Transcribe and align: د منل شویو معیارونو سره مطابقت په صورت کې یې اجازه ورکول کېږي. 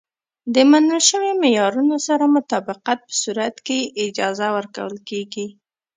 د 0.53 0.55
منل 0.71 0.99
شویو 1.09 1.39
معیارونو 1.43 1.97
سره 2.07 2.33
مطابقت 2.37 2.99
په 3.07 3.13
صورت 3.23 3.55
کې 3.65 3.77
یې 3.83 3.91
اجازه 4.07 4.47
ورکول 4.57 4.95
کېږي. 5.09 5.47